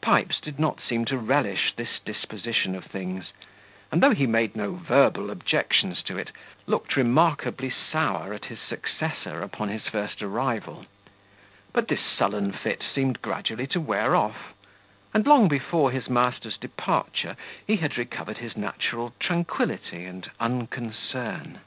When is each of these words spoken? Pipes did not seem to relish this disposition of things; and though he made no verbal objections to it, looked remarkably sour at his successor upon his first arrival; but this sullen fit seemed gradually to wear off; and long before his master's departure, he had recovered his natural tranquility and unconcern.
Pipes 0.00 0.40
did 0.40 0.58
not 0.58 0.80
seem 0.80 1.04
to 1.04 1.18
relish 1.18 1.74
this 1.76 1.98
disposition 2.02 2.74
of 2.74 2.86
things; 2.86 3.30
and 3.92 4.02
though 4.02 4.14
he 4.14 4.26
made 4.26 4.56
no 4.56 4.72
verbal 4.72 5.28
objections 5.30 6.02
to 6.04 6.16
it, 6.16 6.30
looked 6.66 6.96
remarkably 6.96 7.68
sour 7.92 8.32
at 8.32 8.46
his 8.46 8.58
successor 8.58 9.42
upon 9.42 9.68
his 9.68 9.82
first 9.86 10.22
arrival; 10.22 10.86
but 11.74 11.88
this 11.88 12.00
sullen 12.02 12.52
fit 12.52 12.82
seemed 12.94 13.20
gradually 13.20 13.66
to 13.66 13.78
wear 13.78 14.16
off; 14.16 14.54
and 15.12 15.26
long 15.26 15.46
before 15.46 15.90
his 15.90 16.08
master's 16.08 16.56
departure, 16.56 17.36
he 17.66 17.76
had 17.76 17.98
recovered 17.98 18.38
his 18.38 18.56
natural 18.56 19.12
tranquility 19.20 20.06
and 20.06 20.30
unconcern. 20.40 21.60